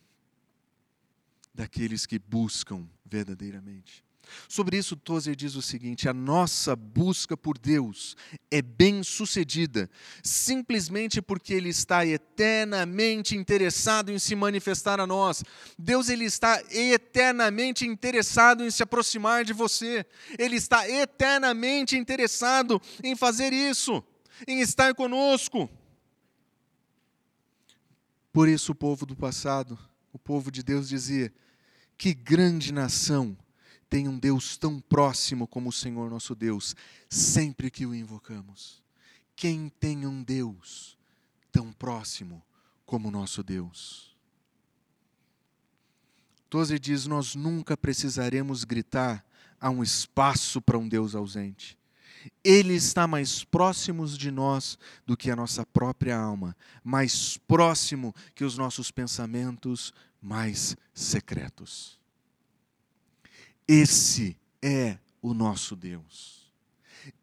[1.54, 4.04] daqueles que buscam verdadeiramente.
[4.48, 8.16] Sobre isso, Tozer diz o seguinte: a nossa busca por Deus
[8.52, 9.90] é bem sucedida,
[10.24, 15.44] simplesmente porque Ele está eternamente interessado em se manifestar a nós.
[15.78, 20.06] Deus ele está eternamente interessado em se aproximar de você.
[20.38, 24.04] Ele está eternamente interessado em fazer isso,
[24.48, 25.70] em estar conosco.
[28.32, 29.78] Por isso, o povo do passado,
[30.14, 31.34] o povo de Deus dizia:
[31.98, 33.38] que grande nação
[33.90, 36.76] tem um Deus tão próximo como o Senhor nosso Deus,
[37.10, 38.84] sempre que o invocamos.
[39.36, 40.98] Quem tem um Deus
[41.52, 42.44] tão próximo
[42.86, 44.16] como o nosso Deus?
[46.50, 49.26] Tozer diz: Nós nunca precisaremos gritar
[49.60, 51.78] a um espaço para um Deus ausente.
[52.44, 58.44] Ele está mais próximo de nós do que a nossa própria alma, mais próximo que
[58.44, 61.99] os nossos pensamentos mais secretos.
[63.72, 66.52] Esse é o nosso Deus.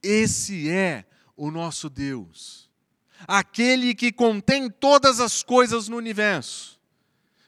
[0.01, 1.05] Esse é
[1.37, 2.71] o nosso Deus.
[3.27, 6.81] Aquele que contém todas as coisas no universo,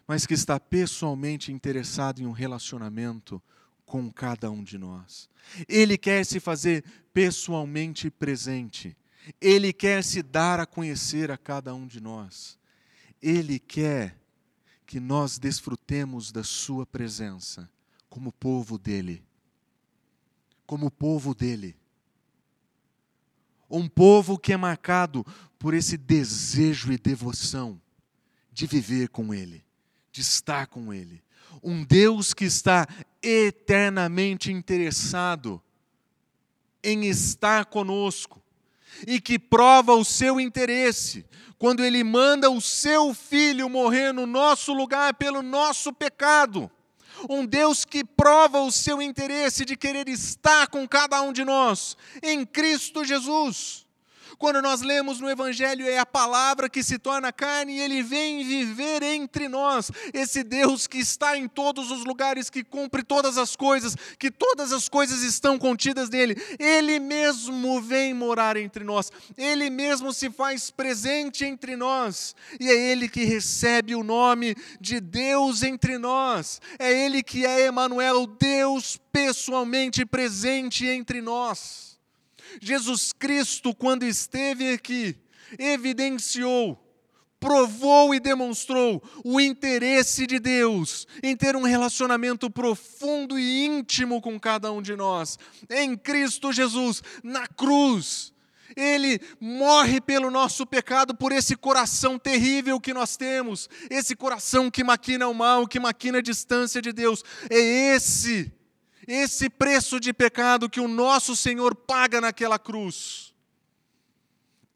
[0.05, 3.41] mas que está pessoalmente interessado em um relacionamento
[3.87, 5.31] com cada um de nós.
[5.69, 6.83] Ele quer se fazer
[7.15, 8.97] pessoalmente presente.
[9.41, 12.59] Ele quer se dar a conhecer a cada um de nós.
[13.23, 14.19] Ele quer
[14.85, 17.71] que nós desfrutemos da Sua presença
[18.19, 19.23] como povo dele.
[20.67, 21.77] Como povo dele.
[23.71, 25.25] Um povo que é marcado
[25.57, 27.81] por esse desejo e devoção
[28.53, 29.65] de viver com Ele,
[30.11, 31.23] de estar com Ele.
[31.63, 32.89] Um Deus que está
[33.23, 35.63] eternamente interessado
[36.83, 38.43] em estar conosco
[39.07, 41.25] e que prova o seu interesse
[41.57, 46.69] quando ele manda o seu filho morrer no nosso lugar pelo nosso pecado.
[47.29, 51.97] Um Deus que prova o seu interesse de querer estar com cada um de nós
[52.23, 53.88] em Cristo Jesus.
[54.39, 58.45] Quando nós lemos no Evangelho, é a palavra que se torna carne e ele vem
[58.45, 59.91] viver entre nós.
[60.15, 64.73] Esse Deus que está em todos os lugares, que cumpre todas as coisas, que todas
[64.73, 66.37] as coisas estão contidas nele.
[66.57, 69.11] Ele mesmo vem morar entre nós.
[69.37, 72.37] Ele mesmo se faz presente entre nós.
[72.61, 76.61] E é ele que recebe o nome de Deus entre nós.
[76.79, 81.88] É ele que é Emanuel, Deus pessoalmente presente entre nós.
[82.61, 85.17] Jesus Cristo, quando esteve aqui,
[85.59, 86.79] evidenciou,
[87.41, 94.39] provou e demonstrou o interesse de Deus em ter um relacionamento profundo e íntimo com
[94.39, 95.39] cada um de nós.
[95.71, 98.33] Em Cristo Jesus, na cruz,
[98.77, 104.85] ele morre pelo nosso pecado, por esse coração terrível que nós temos, esse coração que
[104.85, 107.25] maquina o mal, que maquina a distância de Deus.
[107.51, 108.53] É esse
[109.09, 113.33] esse preço de pecado que o nosso Senhor paga naquela cruz.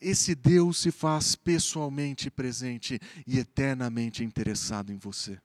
[0.01, 5.39] Esse Deus se faz pessoalmente presente e eternamente interessado em você.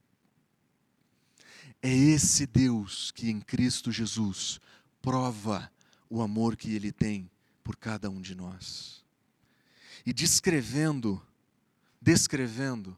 [1.81, 4.59] É esse Deus que em Cristo Jesus
[5.01, 5.69] prova
[6.09, 7.29] o amor que Ele tem
[7.63, 9.03] por cada um de nós.
[10.05, 11.21] E descrevendo,
[12.01, 12.97] descrevendo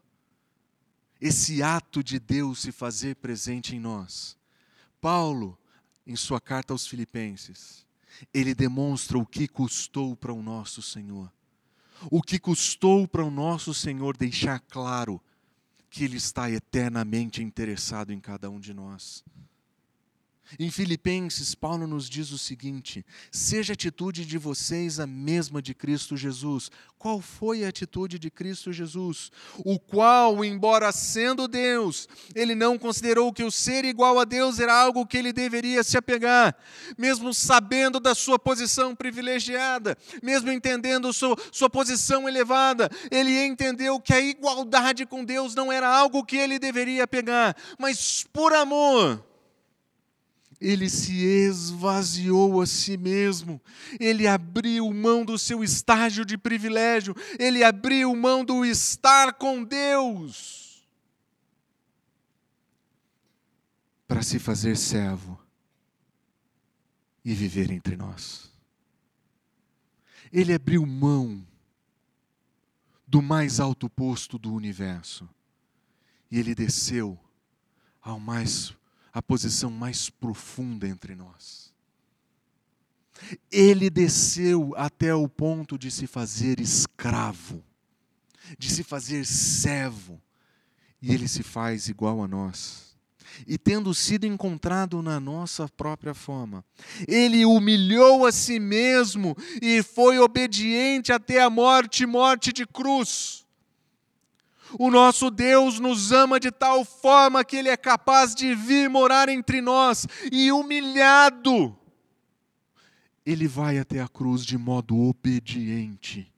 [1.19, 4.37] esse ato de Deus se fazer presente em nós,
[5.01, 5.57] Paulo
[6.09, 7.85] em sua carta aos Filipenses,
[8.33, 11.31] ele demonstra o que custou para o nosso Senhor.
[12.09, 15.21] O que custou para o nosso Senhor deixar claro
[15.89, 19.23] que Ele está eternamente interessado em cada um de nós.
[20.57, 25.75] Em Filipenses, Paulo nos diz o seguinte: seja a atitude de vocês a mesma de
[25.75, 26.71] Cristo Jesus.
[26.97, 29.31] Qual foi a atitude de Cristo Jesus?
[29.59, 34.73] O qual, embora sendo Deus, ele não considerou que o ser igual a Deus era
[34.73, 36.55] algo que ele deveria se apegar,
[36.97, 44.13] mesmo sabendo da sua posição privilegiada, mesmo entendendo sua, sua posição elevada, ele entendeu que
[44.13, 49.28] a igualdade com Deus não era algo que ele deveria pegar, mas por amor
[50.59, 53.61] ele se esvaziou a si mesmo,
[53.99, 60.85] ele abriu mão do seu estágio de privilégio, ele abriu mão do estar com Deus
[64.07, 65.39] para se fazer servo
[67.23, 68.51] e viver entre nós.
[70.31, 71.45] Ele abriu mão
[73.07, 75.27] do mais alto posto do universo
[76.29, 77.17] e ele desceu
[78.01, 78.75] ao mais
[79.13, 81.73] a posição mais profunda entre nós.
[83.51, 87.63] Ele desceu até o ponto de se fazer escravo,
[88.57, 90.21] de se fazer servo,
[91.01, 92.89] e ele se faz igual a nós.
[93.47, 96.63] E tendo sido encontrado na nossa própria forma,
[97.07, 103.45] ele humilhou a si mesmo e foi obediente até a morte morte de cruz.
[104.77, 109.29] O nosso Deus nos ama de tal forma que Ele é capaz de vir morar
[109.29, 111.75] entre nós e humilhado.
[113.25, 116.31] Ele vai até a cruz de modo obediente.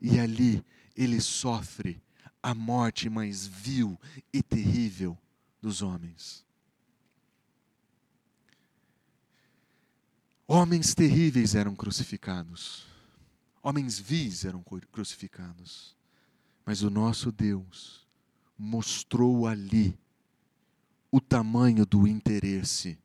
[0.00, 0.64] E ali
[0.96, 2.00] ele sofre
[2.42, 3.98] a morte mais vil
[4.32, 5.18] e terrível
[5.60, 6.44] dos homens.
[10.46, 12.86] Homens terríveis eram crucificados.
[13.62, 15.97] Homens vis eram crucificados.
[16.68, 18.06] Mas o nosso Deus
[18.58, 19.98] mostrou ali
[21.10, 22.98] o tamanho do interesse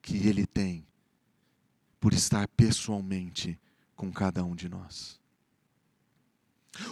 [0.00, 0.86] que Ele tem
[2.00, 3.60] por estar pessoalmente
[3.94, 5.20] com cada um de nós.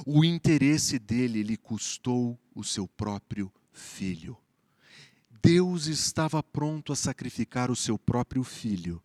[0.04, 4.36] O interesse dele lhe custou o seu próprio filho.
[5.42, 9.02] Deus estava pronto a sacrificar o seu próprio filho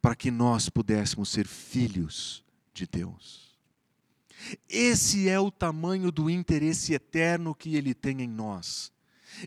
[0.00, 3.49] para que nós pudéssemos ser filhos de Deus.
[4.68, 8.92] Esse é o tamanho do interesse eterno que ele tem em nós.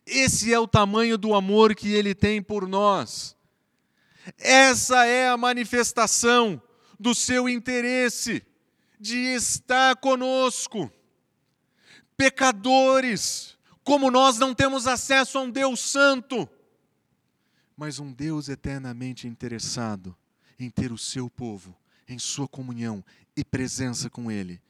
[0.06, 3.36] Esse é o tamanho do amor que ele tem por nós.
[4.38, 6.62] Essa é a manifestação
[7.00, 8.44] do seu interesse
[9.00, 10.92] de estar conosco.
[12.16, 16.48] Pecadores, como nós não temos acesso a um Deus santo,
[17.76, 20.16] mas um Deus eternamente interessado
[20.60, 21.76] em ter o seu povo
[22.08, 23.04] em sua comunhão
[23.36, 24.62] e presença com Ele,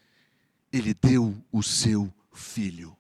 [0.74, 2.98] Ele deu o seu Filho.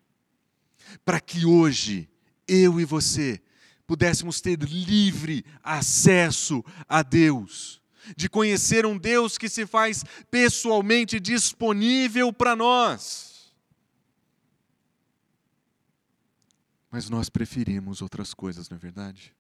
[1.03, 2.07] Para que hoje,
[2.47, 3.41] eu e você,
[3.88, 7.82] pudéssemos ter livre acesso a Deus,
[8.15, 13.51] de conhecer um Deus que se faz pessoalmente disponível para nós.
[16.91, 19.34] Mas nós preferimos outras coisas, não é verdade?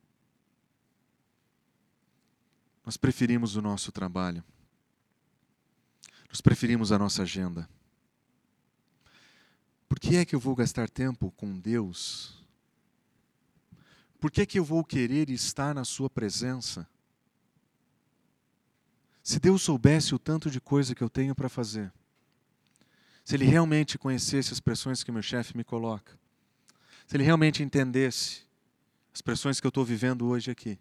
[2.83, 4.43] Nós preferimos o nosso trabalho.
[6.27, 7.69] Nós preferimos a nossa agenda.
[9.93, 12.43] Por que é que eu vou gastar tempo com Deus?
[14.19, 16.89] Por que é que eu vou querer estar na Sua presença?
[19.21, 21.93] Se Deus soubesse o tanto de coisa que eu tenho para fazer,
[23.23, 26.19] se Ele realmente conhecesse as pressões que meu chefe me coloca,
[27.05, 28.47] se Ele realmente entendesse
[29.13, 30.79] as pressões que eu estou vivendo hoje aqui,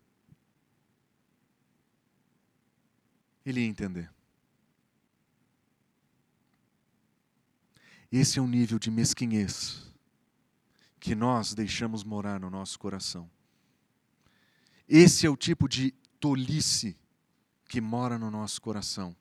[3.45, 4.11] Ele ia entender.
[8.13, 9.91] Esse é o nível de mesquinhez
[11.01, 13.29] que nós deixamos morar no nosso coração.
[14.87, 16.95] Esse é o tipo de tolice
[17.67, 19.17] que mora no nosso coração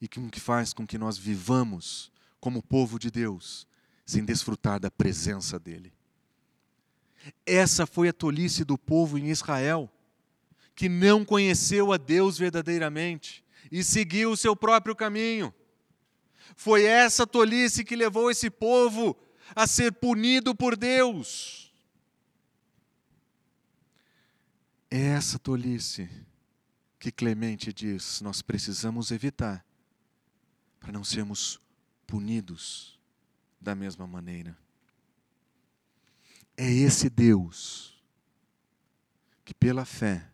[0.00, 3.66] e que faz com que nós vivamos como povo de Deus
[4.06, 5.92] sem desfrutar da presença dele.
[7.44, 9.90] Essa foi a tolice do povo em Israel,
[10.76, 15.52] que não conheceu a Deus verdadeiramente e seguiu o seu próprio caminho.
[16.56, 19.16] Foi essa tolice que levou esse povo
[19.54, 21.72] a ser punido por Deus.
[24.90, 26.08] É essa tolice
[26.98, 29.64] que Clemente diz nós precisamos evitar
[30.80, 31.60] para não sermos
[32.06, 32.98] punidos
[33.60, 34.56] da mesma maneira.
[36.56, 38.02] É esse Deus
[39.44, 40.30] que pela fé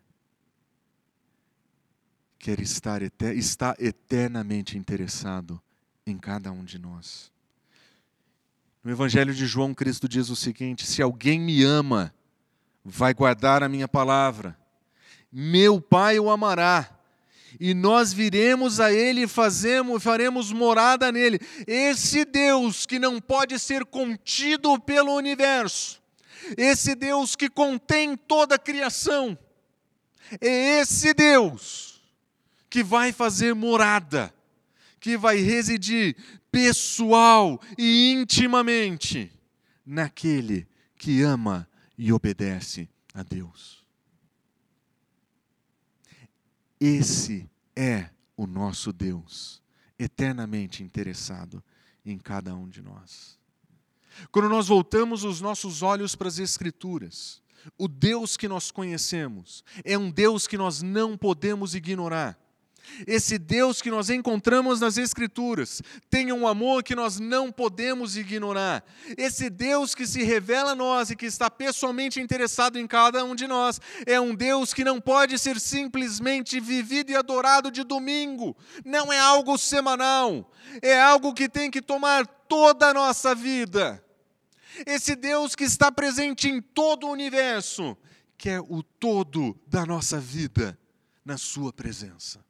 [2.39, 5.61] quer estar está eternamente interessado
[6.07, 7.31] em cada um de nós.
[8.83, 12.13] No Evangelho de João, Cristo diz o seguinte: Se alguém me ama,
[12.83, 14.55] vai guardar a minha palavra.
[15.31, 16.87] Meu Pai o amará,
[17.59, 21.39] e nós viremos a Ele e faremos morada nele.
[21.65, 25.99] Esse Deus que não pode ser contido pelo universo,
[26.55, 29.35] esse Deus que contém toda a criação,
[30.39, 32.03] é esse Deus
[32.69, 34.34] que vai fazer morada
[35.05, 36.17] que vai residir
[36.51, 39.31] pessoal e intimamente
[39.85, 43.85] naquele que ama e obedece a Deus.
[46.79, 49.61] Esse é o nosso Deus,
[49.99, 51.63] eternamente interessado
[52.03, 53.37] em cada um de nós.
[54.31, 57.43] Quando nós voltamos os nossos olhos para as Escrituras,
[57.77, 62.43] o Deus que nós conhecemos é um Deus que nós não podemos ignorar.
[63.05, 68.83] Esse Deus que nós encontramos nas Escrituras tem um amor que nós não podemos ignorar.
[69.17, 73.35] Esse Deus que se revela a nós e que está pessoalmente interessado em cada um
[73.35, 78.55] de nós é um Deus que não pode ser simplesmente vivido e adorado de domingo.
[78.85, 84.01] Não é algo semanal, é algo que tem que tomar toda a nossa vida.
[84.85, 87.97] Esse Deus que está presente em todo o universo,
[88.37, 90.77] que é o todo da nossa vida
[91.23, 92.44] na Sua presença.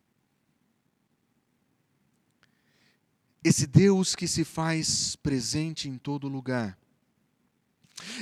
[3.45, 6.75] Esse Deus que se faz presente em todo lugar,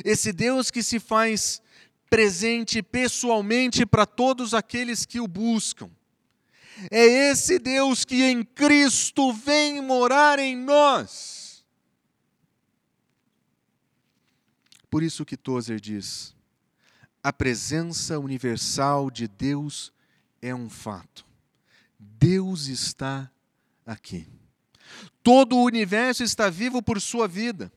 [0.03, 1.61] esse Deus que se faz
[2.09, 5.89] presente pessoalmente para todos aqueles que o buscam.
[6.91, 11.65] É esse Deus que em Cristo vem morar em nós.
[14.89, 16.35] Por isso que Tozer diz:
[17.23, 19.93] a presença universal de Deus
[20.41, 21.25] é um fato.
[21.97, 23.31] Deus está
[23.85, 24.27] aqui.
[25.23, 27.71] Todo o universo está vivo por sua vida.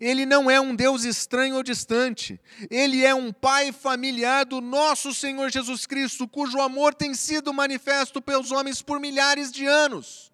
[0.00, 2.40] Ele não é um Deus estranho ou distante.
[2.70, 8.22] Ele é um Pai familiar do nosso Senhor Jesus Cristo, cujo amor tem sido manifesto
[8.22, 10.30] pelos homens por milhares de anos.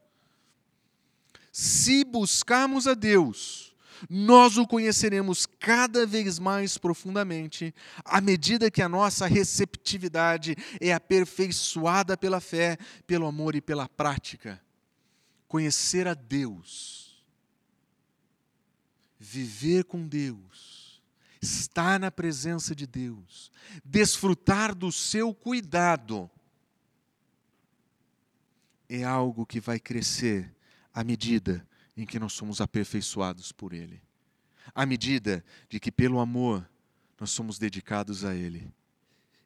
[1.50, 3.74] Se buscarmos a Deus,
[4.08, 12.16] nós o conheceremos cada vez mais profundamente, à medida que a nossa receptividade é aperfeiçoada
[12.16, 14.60] pela fé, pelo amor e pela prática
[15.48, 17.24] conhecer a Deus,
[19.18, 20.78] viver com Deus
[21.40, 23.50] estar na presença de Deus,
[23.84, 26.30] desfrutar do seu cuidado,
[28.88, 30.54] é algo que vai crescer
[30.92, 34.02] à medida em que nós somos aperfeiçoados por Ele,
[34.74, 36.68] à medida de que, pelo amor,
[37.20, 38.72] nós somos dedicados a Ele,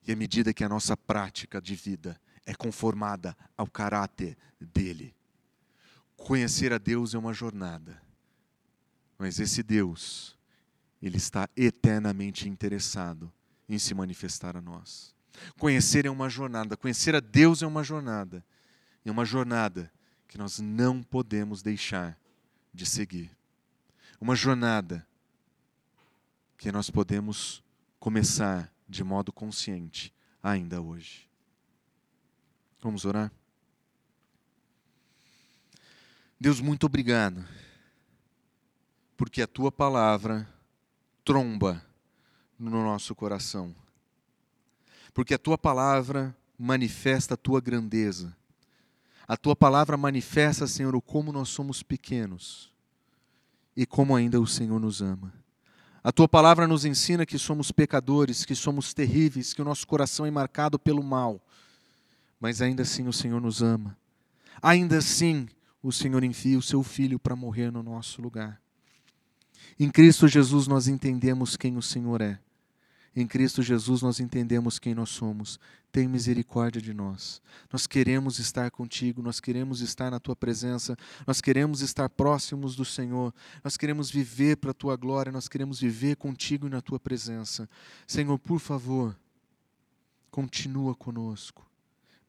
[0.06, 5.14] e à medida que a nossa prática de vida é conformada ao caráter dele.
[6.24, 8.00] Conhecer a Deus é uma jornada,
[9.18, 10.38] mas esse Deus,
[11.00, 13.32] ele está eternamente interessado
[13.68, 15.14] em se manifestar a nós.
[15.58, 18.44] Conhecer é uma jornada, conhecer a Deus é uma jornada,
[19.04, 19.92] é uma jornada
[20.28, 22.18] que nós não podemos deixar
[22.72, 23.30] de seguir.
[24.20, 25.06] Uma jornada
[26.56, 27.62] que nós podemos
[27.98, 31.28] começar de modo consciente ainda hoje.
[32.80, 33.32] Vamos orar?
[36.42, 37.44] Deus, muito obrigado,
[39.16, 40.48] porque a tua palavra
[41.24, 41.80] tromba
[42.58, 43.72] no nosso coração,
[45.14, 48.36] porque a tua palavra manifesta a tua grandeza,
[49.28, 52.72] a tua palavra manifesta, Senhor, como nós somos pequenos
[53.76, 55.32] e como ainda o Senhor nos ama.
[56.02, 60.26] A tua palavra nos ensina que somos pecadores, que somos terríveis, que o nosso coração
[60.26, 61.40] é marcado pelo mal
[62.40, 63.96] mas ainda assim o Senhor nos ama.
[64.60, 65.48] Ainda assim,
[65.82, 68.60] o Senhor envia o seu Filho para morrer no nosso lugar.
[69.78, 72.38] Em Cristo Jesus nós entendemos quem o Senhor é.
[73.14, 75.58] Em Cristo Jesus nós entendemos quem nós somos.
[75.90, 77.42] Tem misericórdia de nós.
[77.70, 82.84] Nós queremos estar contigo, nós queremos estar na tua presença, nós queremos estar próximos do
[82.84, 86.98] Senhor, nós queremos viver para a tua glória, nós queremos viver contigo e na tua
[86.98, 87.68] presença.
[88.06, 89.14] Senhor, por favor,
[90.30, 91.70] continua conosco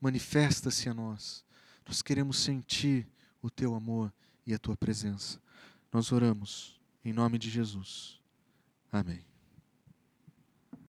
[0.03, 1.45] manifesta-se a nós.
[1.87, 3.07] Nós queremos sentir
[3.43, 4.11] o teu amor
[4.47, 5.39] e a tua presença.
[5.91, 8.19] Nós oramos em nome de Jesus.
[8.91, 9.32] Amém.